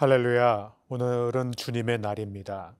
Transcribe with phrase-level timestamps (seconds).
[0.00, 0.76] 할렐루야.
[0.90, 2.76] 오늘은 주님의 날입니다.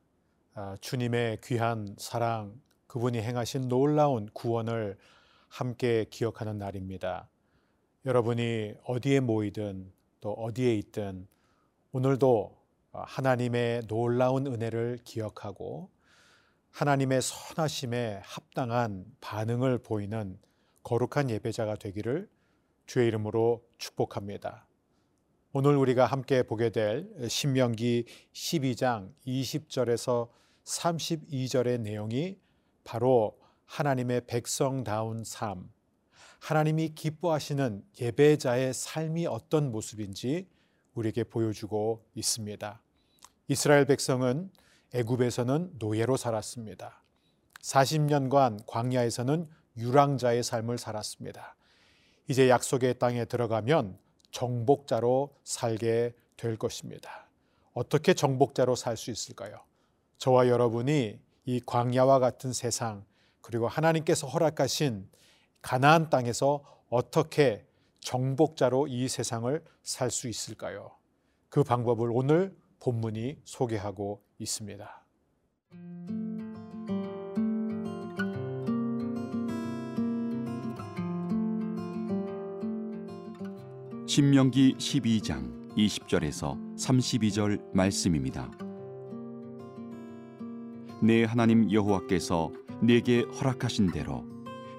[0.54, 4.96] 아, 주님의 귀한 사랑, 그분이 행하신 놀라운 구원을
[5.48, 7.28] 함께 기억하는 날입니다.
[8.06, 11.26] 여러분이 어디에 모이든 또 어디에 있든
[11.90, 12.56] 오늘도
[12.92, 15.90] 하나님의 놀라운 은혜를 기억하고
[16.70, 20.38] 하나님의 선하심에 합당한 반응을 보이는
[20.84, 22.30] 거룩한 예배자가 되기를
[22.86, 24.67] 주의 이름으로 축복합니다.
[25.60, 30.28] 오늘 우리가 함께 보게 될 신명기 12장 20절에서
[30.62, 32.38] 32절의 내용이
[32.84, 35.68] 바로 하나님의 백성다운 삶,
[36.38, 40.46] 하나님이 기뻐하시는 예배자의 삶이 어떤 모습인지
[40.94, 42.80] 우리에게 보여주고 있습니다.
[43.48, 44.52] 이스라엘 백성은
[44.94, 47.02] 애굽에서는 노예로 살았습니다.
[47.62, 51.56] 40년간 광야에서는 유랑자의 삶을 살았습니다.
[52.28, 53.98] 이제 약속의 땅에 들어가면
[54.30, 57.26] 정복자로 살게 될 것입니다.
[57.72, 59.60] 어떻게 정복자로 살 수 있을까요?
[60.18, 63.04] 저와 여러분이 이 광야와 같은 세상
[63.40, 65.08] 그리고 하나님께서 허락하신
[65.62, 67.64] 가나안 땅에서 어떻게
[68.00, 70.92] 정복자로 이 세상을 살 수 있을까요?
[71.48, 75.04] 그 방법을 오늘 본문이 소개하고 있습니다.
[84.18, 88.50] 신명기 12장 20절에서 32절 말씀입니다.
[91.00, 92.50] 내 하나님 여호와께서
[92.82, 94.24] 내게 허락하신 대로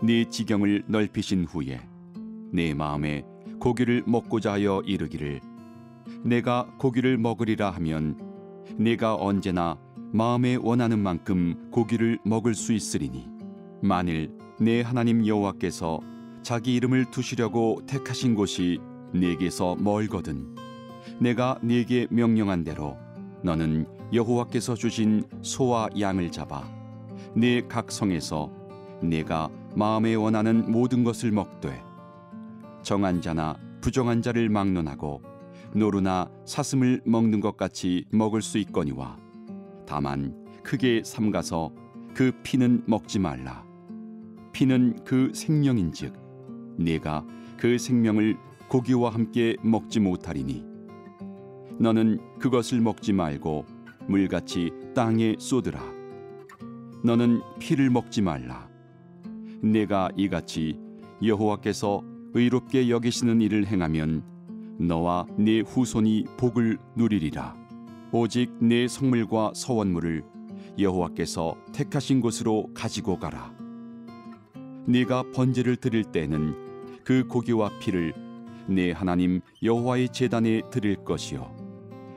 [0.04, 1.80] 네 지경을 넓히신 후에
[2.52, 3.24] 내 마음에
[3.62, 5.40] 고기를 먹고자 하여 이르기를
[6.26, 8.20] 내가 고기를 먹으리라 하면
[8.78, 9.80] 내가 언제나
[10.12, 13.30] 마음에 원하는 만큼 고기를 먹을 수 있으리니
[13.82, 16.02] 만일 내 하나님 여호와께서
[16.44, 18.80] 자기 이름을 두시려고 택하신 곳이
[19.14, 20.56] 네게서 멀거든.
[21.20, 22.98] 내가 네게 명령한 대로
[23.44, 26.64] 너는 여호와께서 주신 소와 양을 잡아
[27.36, 28.52] 네 각 성에서
[29.02, 31.82] 내가 마음에 원하는 모든 것을 먹되
[32.84, 35.22] 정한 자나 부정한 자를 막론하고
[35.74, 39.18] 노루나 사슴을 먹는 것 같이 먹을 수 있거니와
[39.86, 41.72] 다만 크게 삼가서
[42.14, 43.64] 그 피는 먹지 말라.
[44.52, 46.14] 피는 그 생명인즉
[46.78, 47.26] 네가
[47.58, 48.38] 그 생명을
[48.70, 50.64] 고기와 함께 먹지 못하리니.
[51.80, 53.66] 너는 그것을 먹지 말고
[54.08, 55.82] 물같이 땅에 쏟으라.
[57.04, 58.70] 너는 피를 먹지 말라.
[59.62, 60.80] 내가 이같이
[61.24, 62.04] 여호와께서
[62.34, 64.24] 의롭게 여기시는 일을 행하면
[64.80, 67.56] 너와 네 후손이 복을 누리리라.
[68.12, 70.24] 오직 내 성물과 서원물을
[70.78, 73.52] 여호와께서 택하신 곳으로 가지고 가라.
[74.86, 76.56] 네가 번제를 드릴 때는
[77.04, 78.29] 그 고기와 피를
[78.70, 81.56] 내 하나님 여호와의 제단에 드릴 것이요.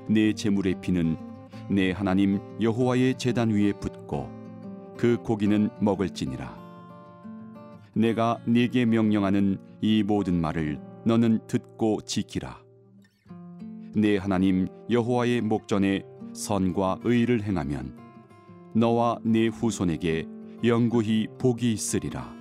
[0.08, 1.16] 내 제물의 피는
[1.70, 4.28] 내 하나님 여호와의 제단 위에 붓고
[4.98, 6.60] 그 고기는 먹을지니라.
[7.94, 12.60] 내가 네게 명령하는 이 모든 말을 너는 듣고 지키라.
[13.94, 16.02] 내 하나님 여호와의 목전에
[16.34, 17.96] 선과 의를 행하면
[18.74, 20.26] 너와 네 후손에게
[20.64, 22.34] 영구히 복이 있으리라.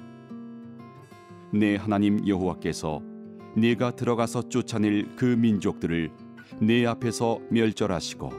[1.54, 3.11] 내 하나님 여호와께서
[3.56, 6.12] 네가 들어가서 쫓아낼 그 민족들을
[6.62, 8.32] 네 앞에서 멸절하시고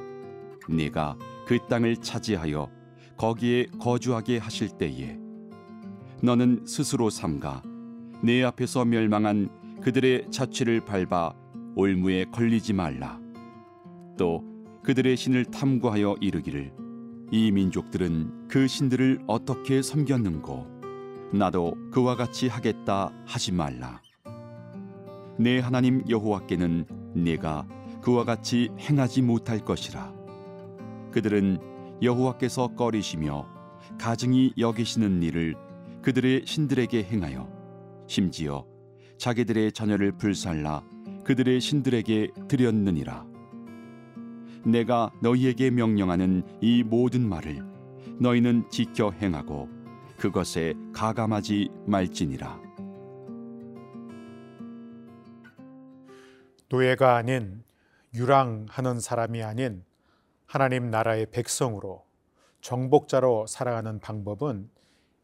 [0.68, 2.70] 네가 그 땅을 차지하여
[3.16, 5.18] 거기에 거주하게 하실 때에
[6.22, 7.62] 너는 스스로 삼가
[8.22, 11.34] 네 앞에서 멸망한 그들의 자취를 밟아
[11.74, 13.20] 올무에 걸리지 말라.
[14.16, 14.44] 또
[14.84, 16.72] 그들의 신을 탐구하여 이르기를
[17.30, 20.66] 이 민족들은 그 신들을 어떻게 섬겼는고
[21.32, 24.02] 나도 그와 같이 하겠다 하지 말라
[25.38, 26.84] 내 하나님 여호와께는
[27.14, 27.66] 내가
[28.00, 30.12] 그와 같이 행하지 못할 것이라.
[31.10, 31.58] 그들은
[32.02, 33.46] 여호와께서 꺼리시며
[33.98, 35.54] 가증히 여기시는 일을
[36.02, 37.48] 그들의 신들에게 행하여
[38.06, 38.64] 심지어
[39.18, 40.82] 자기들의 자녀를 불살라
[41.24, 43.24] 그들의 신들에게 드렸느니라.
[44.64, 47.64] 내가 너희에게 명령하는 이 모든 말을
[48.18, 49.68] 너희는 지켜 행하고
[50.16, 52.61] 그것에 가감하지 말지니라
[56.72, 57.62] 노예가 아닌
[58.14, 59.84] 유랑하는 사람이 아닌
[60.46, 62.06] 하나님 나라의 백성으로
[62.62, 64.70] 정복자로 살아가는 방법은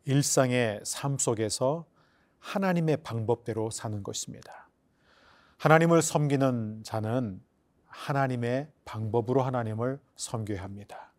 [0.04, 1.86] 일상의 삶 속에서
[2.38, 4.68] 하나님의 방법대로 사는 것입니다.
[5.56, 7.40] 하나님을 섬기는 자는
[7.86, 11.14] 하나님의 방법으로 하나님을 섬겨야 합니다.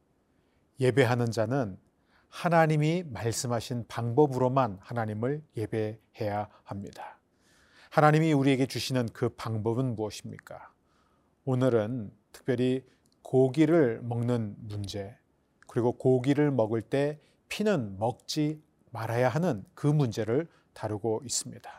[0.80, 1.78] 예배하는 자는
[2.30, 7.19] 하나님이 말씀하신 방법으로만 하나님을 예배해야 합니다.
[7.90, 10.72] 하나님이 우리에게 주시는 그 방법은 무엇입니까?
[11.46, 12.86] 오늘은 특별히
[13.24, 15.18] 고기를 먹는 문제,
[15.68, 21.70] 그리고 고기를 먹을 때 피는 먹지 말아야 하는 그 문제를 다루고 있습니다.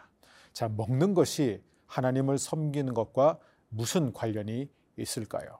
[0.52, 5.58] 자, 먹는 것이 하나님을 섬기는 것과 무슨 관련이 있을까요?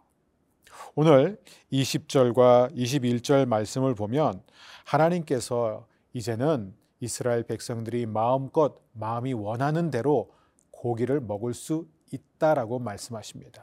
[0.96, 1.40] 오늘
[1.72, 4.42] 20절과 21절 말씀을 보면
[4.84, 10.32] 하나님께서 이제는 이스라엘 백성들이 마음껏 마음이 원하는 대로
[10.80, 13.62] 고기를 먹을 수 있다라고 말씀하십니다.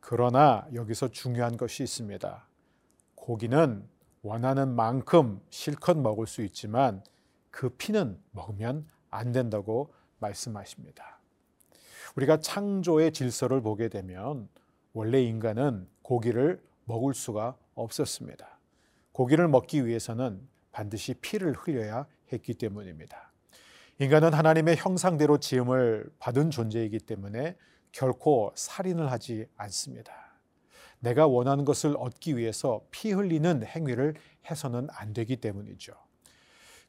[0.00, 2.46] 그러나 여기서 중요한 것이 있습니다.
[3.14, 3.88] 고기는
[4.20, 7.02] 원하는 만큼 실컷 먹을 수 있지만
[7.50, 11.20] 그 피는 먹으면 안 된다고 말씀하십니다.
[12.16, 14.50] 우리가 창조의 질서를 보게 되면
[14.92, 18.58] 원래 인간은 고기를 먹을 수가 없었습니다.
[19.12, 23.33] 고기를 먹기 위해서는 반드시 피를 흘려야 했기 때문입니다.
[24.00, 27.56] 인간은 하나님의 형상대로 지음을 받은 존재이기 때문에
[27.92, 30.12] 결코 살인을 하지 않습니다.
[30.98, 34.14] 내가 원하는 것을 얻기 위해서 피 흘리는 행위를
[34.50, 35.92] 해서는 안 되기 때문이죠.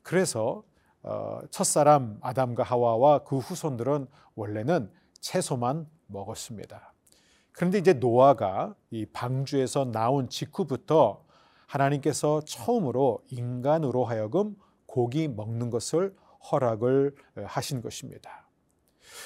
[0.02, 0.64] 그래서
[1.04, 4.92] 어, 첫사람 아담과 하와와 그 후손들은 원래는
[5.22, 6.92] 채소만 먹었습니다.
[7.52, 11.24] 그런데 이제 노아가 이 방주에서 나온 직후부터
[11.68, 14.56] 하나님께서 처음으로 인간으로 하여금
[14.88, 16.16] 고기 먹는 것을
[16.52, 17.16] 허락을
[17.46, 18.48] 하신 것입니다.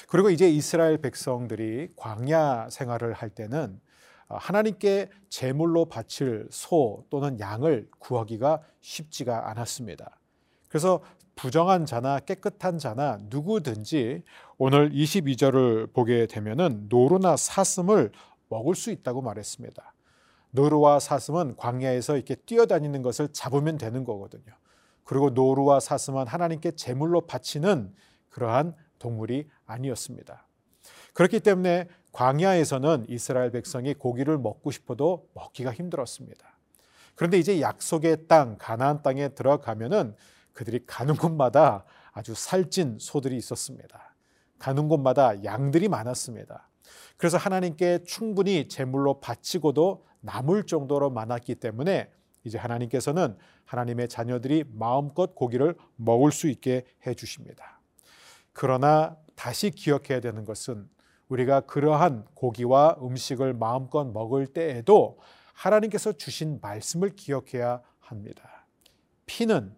[0.08, 3.80] 그리고 이제 이스라엘 백성들이 광야 생활을 할 때는
[4.28, 10.18] 하나님께 제물로 바칠 소 또는 양을 구하기가 쉽지가 않았습니다.
[10.68, 11.00] 그래서
[11.34, 14.22] 부정한 자나 깨끗한 자나 누구든지
[14.58, 18.12] 오늘 22절을 보게 되면은 노루나 사슴을
[18.48, 19.94] 먹을 수 있다고 말했습니다.
[20.52, 24.52] 노루와 사슴은 광야에서 이렇게 뛰어다니는 것을 잡으면 되는 거거든요.
[25.10, 27.92] 그리고 노루와 사슴은 하나님께 제물로 바치는
[28.28, 30.46] 그러한 동물이 아니었습니다.
[31.14, 36.56] 그렇기 때문에 광야에서는 이스라엘 백성이 고기를 먹고 싶어도 먹기가 힘들었습니다.
[37.16, 40.14] 그런데 이제 약속의 땅 가나안 땅에 들어가면은
[40.52, 44.14] 그들이 가는 곳마다 아주 살찐 소들이 있었습니다.
[44.60, 46.68] 가는 곳마다 양들이 많았습니다.
[47.16, 52.12] 그래서 하나님께 충분히 제물로 바치고도 남을 정도로 많았기 때문에
[52.44, 57.80] 이제 하나님께서는 하나님의 자녀들이 마음껏 고기를 먹을 수 있게 해 주십니다.
[58.52, 60.88] 그러나 다시 기억해야 되는 것은
[61.28, 65.18] 우리가 그러한 고기와 음식을 마음껏 먹을 때에도
[65.54, 68.66] 하나님께서 주신 말씀을 기억해야 합니다.
[69.26, 69.74] 피는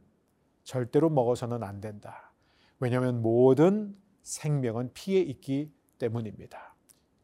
[0.64, 2.32] 절대로 먹어서는 안 된다.
[2.78, 6.74] 왜냐하면 모든 생명은 피에 있기 때문입니다.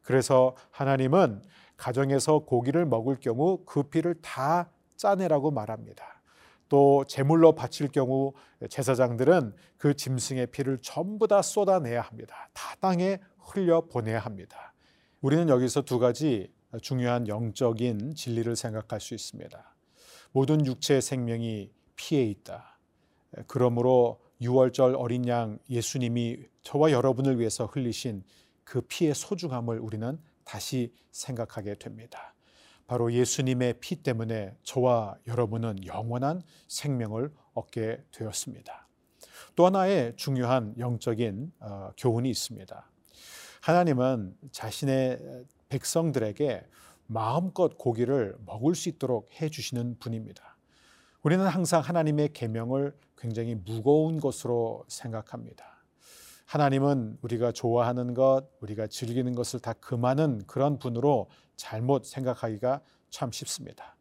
[0.01, 1.43] 그래서 하나님은
[1.77, 4.69] 가정에서 고기를 먹을 경우 그 피를 다
[4.99, 6.21] 짜내라고 말합니다.
[6.67, 8.33] 또 제물로 바칠 경우
[8.69, 12.49] 제사장들은 그 짐승의 피를 전부 다 쏟아내야 합니다.
[12.53, 14.73] 다 땅에 흘려 보내야 합니다.
[15.21, 16.51] 우리는 여기서 두 가지
[16.81, 19.75] 중요한 영적인 진리를 생각할 수 있습니다.
[20.31, 22.77] 모든 육체의 생명이 피에 있다.
[23.47, 28.23] 그러므로 6월절 어린 양 예수님이 저와 여러분을 위해서 흘리신
[28.63, 32.33] 그 피의 소중함을 우리는 다시 생각하게 됩니다.
[32.89, 38.87] 바로 예수님의 피 때문에 저와 여러분은 영원한 생명을 얻게 되었습니다.
[39.55, 42.89] 또 하나의 중요한 영적인 어, 교훈이 있습니다.
[43.61, 45.19] 하나님은 자신의
[45.69, 46.65] 백성들에게
[47.05, 50.57] 마음껏 고기를 먹을 수 있도록 해 주시는 분입니다.
[51.21, 55.83] 우리는 항상 하나님의 계명을 굉장히 무거운 것으로 생각합니다.
[56.45, 61.27] 하나님은 우리가 좋아하는 것, 우리가 즐기는 것을 다 금하는 그런 분으로
[61.59, 63.95] 잘못 생각하기가 참 쉽습니다.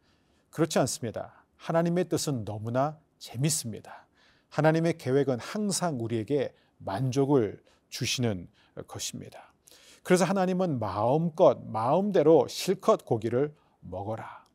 [0.51, 1.45] 그렇지 않습니다.
[1.57, 4.07] 하나님의 뜻은 너무나 재밌습니다.
[4.49, 8.49] 하나님의 계획은 항상 우리에게 만족을 주시는
[8.87, 9.53] 것입니다.
[10.05, 14.47] 그래서 하나님은 마음껏 마음대로 실컷 고기를 먹어라.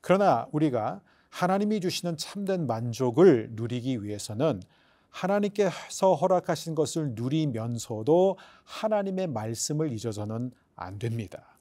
[0.00, 1.00] 그러나 우리가
[1.30, 4.62] 하나님이 주시는 참된 만족을 누리기 위해서는
[5.10, 11.55] 하나님께서 허락하신 것을 누리면서도 하나님의 말씀을 잊어서는 안 됩니다.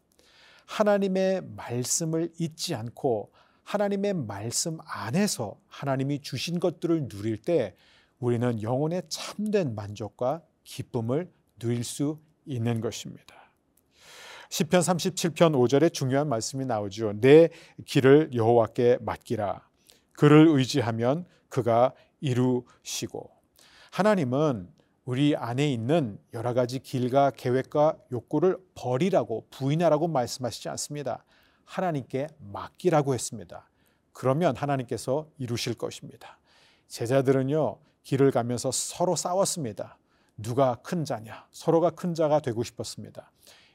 [0.66, 3.32] 하나님의 말씀을 잊지 않고
[3.64, 7.76] 하나님의 말씀 안에서 하나님이 주신 것들을 누릴 때
[8.20, 13.36] 우리는 영혼의 참된 만족과 기쁨을 누릴 수 있는 것입니다.
[14.50, 17.14] 시편 37편 5절에 중요한 말씀이 나오죠.
[17.20, 17.50] 내
[17.86, 19.68] 길을 여호와께 맡기라.
[20.14, 23.32] 그를 의지하면 그가 이루시고
[23.92, 24.70] 하나님은
[25.06, 31.24] 우리 안에 있는 여러 가지 길과 계획과 욕구를 버리라고 부인하라고 말씀하시지 않습니다.
[31.64, 33.70] 하나님께 맡기라고 했습니다.
[34.14, 36.40] 그러면 하나님께서 이루실 것입니다.
[36.88, 40.00] 제자들은요, 길을 가면서 서로 싸웠습니다.
[40.38, 41.46] 누가 큰 자냐?
[41.52, 43.32] 서로가 큰 자가 되고 싶었습니다.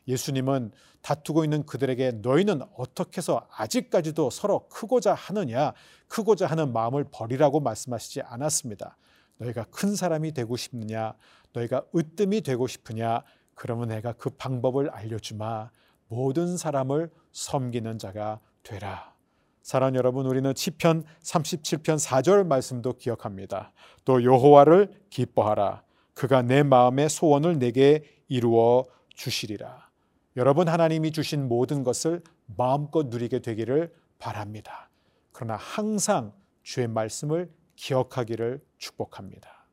[0.08, 5.74] 예수님은 다투고 있는 그들에게 너희는 어떻게 해서 아직까지도 서로 크고자 하느냐,
[6.08, 8.96] 크고자 하는 마음을 버리라고 말씀하시지 않았습니다.
[9.40, 11.14] 너희가 큰 사람이 되고 싶느냐,
[11.52, 13.22] 너희가 으뜸이 되고 싶으냐,
[13.54, 15.70] 그러면 내가 그 방법을 알려주마.
[16.08, 19.14] 모든 사람을 섬기는 자가 되라.
[19.62, 23.72] 사랑 여러분, 우리는 시편 37편 4절 말씀도 기억합니다.
[24.04, 25.82] 또 여호와를 기뻐하라.
[26.14, 29.90] 그가 내 마음의 소원을 내게 이루어 주시리라.
[30.36, 32.22] 여러분 하나님이 주신 모든 것을
[32.56, 34.88] 마음껏 누리게 되기를 바랍니다.
[35.32, 36.32] 그러나 항상
[36.62, 39.66] 주의 말씀을 기억하기를 축복합니다.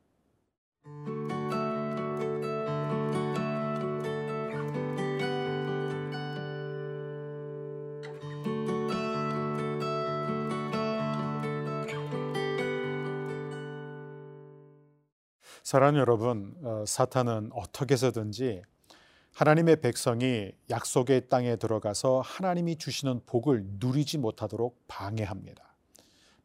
[15.63, 18.61] 사랑 여러분, 어, 사탄은 어떻게 해서든지
[19.33, 25.66] 하나님의 백성이 약속의 땅에 들어가서 하나님이 주시는 복을 누리지 못하도록 방해합니다.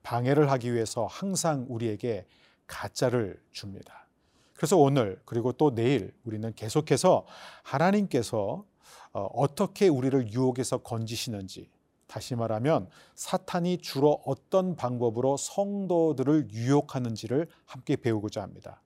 [0.03, 2.27] 방해를 하기 위해서 항상 우리에게
[2.67, 4.07] 가짜를 줍니다.
[4.55, 7.27] 그래서 오늘 그리고 또 내일 우리는 계속해서
[7.63, 8.65] 하나님께서
[9.13, 11.69] 어, 어떻게 우리를 유혹에서 건지시는지
[12.07, 18.83] 다시 말하면 사탄이 주로 어떤 방법으로 성도들을 유혹하는지를 함께 배우고자 합니다.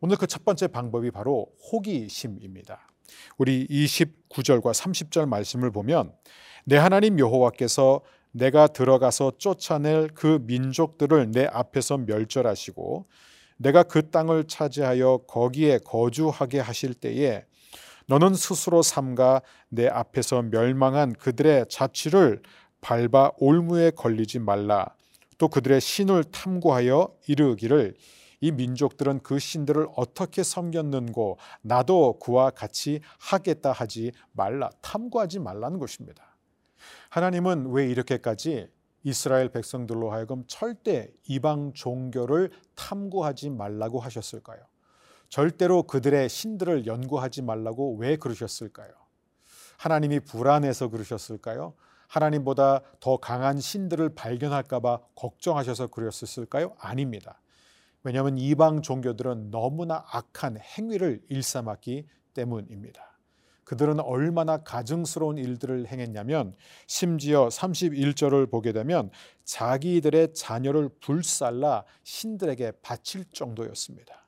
[0.00, 2.88] 오늘 그 첫 번째 방법이 바로 호기심입니다.
[3.38, 6.14] 우리 29절과 30절 말씀을 보면
[6.64, 8.00] 내 하나님 여호와께서
[8.34, 13.06] 내가 들어가서 쫓아낼 그 민족들을 내 앞에서 멸절하시고
[13.58, 17.44] 내가 그 땅을 차지하여 거기에 거주하게 하실 때에
[18.06, 22.42] 너는 스스로 삼가 내 앞에서 멸망한 그들의 자취를
[22.80, 24.86] 밟아 올무에 걸리지 말라.
[25.38, 27.94] 또 그들의 신을 탐구하여 이르기를
[28.40, 36.33] 이 민족들은 그 신들을 어떻게 섬겼는고 나도 그와 같이 하겠다 하지 말라 탐구하지 말라는 것입니다.
[37.10, 38.68] 하나님은 왜 이렇게까지
[39.02, 44.60] 이스라엘 백성들로 하여금 절대 이방 종교를 탐구하지 말라고 하셨을까요?
[45.28, 48.92] 절대로 그들의 신들을 연구하지 말라고 왜 그러셨을까요?
[49.76, 51.74] 하나님이 불안해서 그러셨을까요?
[52.08, 56.76] 하나님보다 더 강한 신들을 발견할까봐 걱정하셔서 그러셨을까요?
[56.78, 57.40] 아닙니다.
[58.04, 63.13] 왜냐하면 이방 종교들은 너무나 악한 행위를 일삼았기 때문입니다.
[63.64, 66.54] 그들은 얼마나 가증스러운 일들을 행했냐면
[66.86, 69.10] 심지어 31절을 보게 되면
[69.44, 74.26] 자기들의 자녀를 불살라 신들에게 바칠 정도였습니다.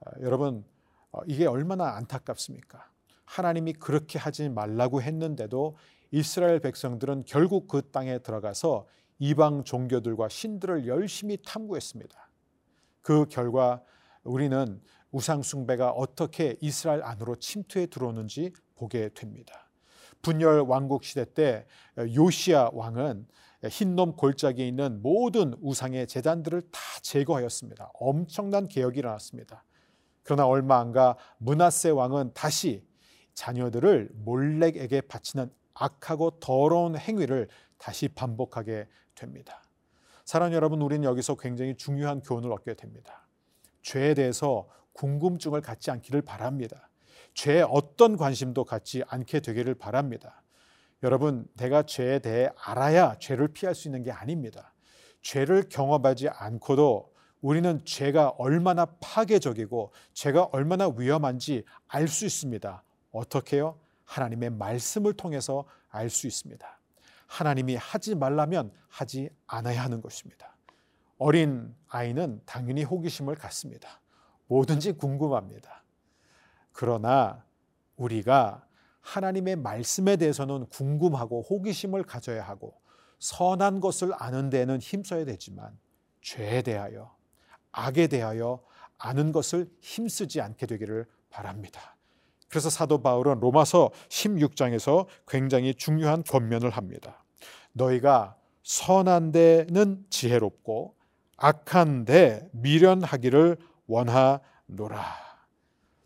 [0.00, 0.64] 아, 여러분
[1.12, 2.90] 어, 이게 얼마나 안타깝습니까?
[3.24, 5.76] 하나님이 그렇게 하지 말라고 했는데도
[6.10, 8.86] 이스라엘 백성들은 결국 그 땅에 들어가서
[9.18, 12.30] 이방 종교들과 신들을 열심히 탐구했습니다.
[13.02, 13.82] 그 결과
[14.22, 14.80] 우리는
[15.12, 19.68] 우상 숭배가 어떻게 이스라엘 안으로 침투해 들어오는지 보게 됩니다.
[20.22, 21.66] 분열 왕국 시대 때
[21.98, 23.26] 요시아 왕은
[23.70, 27.90] 흰놈 골짜기에 있는 모든 우상의 재단들을 다 제거하였습니다.
[27.94, 29.64] 엄청난 개혁이 일어났습니다.
[30.22, 32.84] 그러나 얼마 안 가 문하세 왕은 다시
[33.34, 37.48] 자녀들을 몰렉에게 바치는 악하고 더러운 행위를
[37.78, 39.62] 다시 반복하게 됩니다.
[40.24, 43.28] 사랑 여러분, 우리는 여기서 굉장히 중요한 교훈을 얻게 됩니다.
[43.82, 46.88] 죄에 대해서 궁금증을 갖지 않기를 바랍니다.
[47.34, 50.42] 죄에 어떤 관심도 갖지 않게 되기를 바랍니다.
[51.02, 54.72] 여러분, 내가 죄에 대해 알아야 죄를 피할 수 있는 게 아닙니다.
[55.20, 57.12] 죄를 경험하지 않고도
[57.42, 62.82] 우리는 죄가 얼마나 파괴적이고 죄가 얼마나 위험한지 알 수 있습니다.
[63.12, 63.78] 어떻게요?
[64.04, 66.66] 하나님의 말씀을 통해서 알 수 있습니다.
[67.26, 70.56] 하나님이 하지 말라면 하지 않아야 하는 것입니다.
[71.18, 74.00] 어린 아이는 당연히 호기심을 갖습니다.
[74.46, 75.82] 뭐든지 궁금합니다.
[76.72, 77.44] 그러나
[77.96, 78.66] 우리가
[79.00, 82.74] 하나님의 말씀에 대해서는 궁금하고 호기심을 가져야 하고
[83.18, 85.78] 선한 것을 아는 데는 힘써야 되지만
[86.20, 87.14] 죄에 대하여
[87.72, 88.62] 악에 대하여
[88.98, 91.96] 아는 것을 힘쓰지 않게 되기를 바랍니다.
[92.48, 97.24] 그래서 사도 바울은 로마서 16장에서 굉장히 중요한 권면을 합니다.
[97.72, 100.96] 너희가 선한 데는 지혜롭고
[101.36, 105.04] 악한 데 미련하기를 원하노라.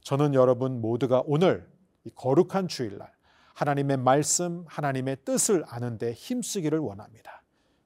[0.03, 1.69] 저는 여러분 모두가 오늘
[2.05, 3.13] 이 거룩한 주일날
[3.55, 7.43] 하나님의 말씀, 하나님의 뜻을 아는데 힘쓰기를 원합니다.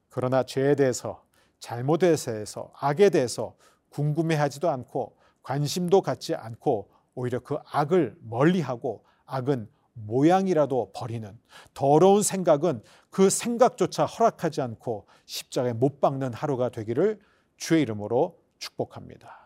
[0.09, 1.25] 그러나 죄에 대해서,
[1.59, 3.55] 잘못에 대해서, 악에 대해서
[3.89, 11.37] 궁금해하지도 않고 관심도 갖지 않고 오히려 그 악을 멀리하고 악은 모양이라도 버리는
[11.73, 17.19] 더러운 생각은 그 생각조차 허락하지 않고 십자가에 못 박는 하루가 되기를
[17.57, 19.44] 주의 이름으로 축복합니다.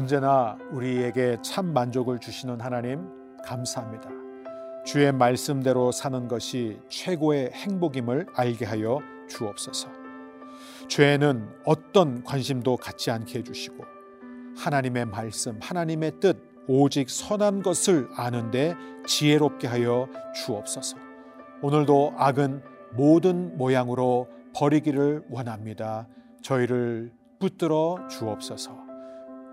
[0.00, 3.06] 언제나 우리에게 참 만족을 주시는 하나님
[3.44, 4.08] 감사합니다.
[4.86, 9.90] 주의 말씀대로 사는 것이 최고의 행복임을 알게 하여 주옵소서.
[10.88, 13.84] 죄에는 어떤 관심도 갖지 않게 해주시고
[14.56, 18.76] 하나님의 말씀, 하나님의 뜻, 오직 선한 것을 아는데
[19.06, 20.96] 지혜롭게 하여 주옵소서.
[21.60, 22.62] 오늘도 악은
[22.94, 26.08] 모든 모양으로 버리기를 원합니다.
[26.40, 28.89] 저희를 붙들어 주옵소서.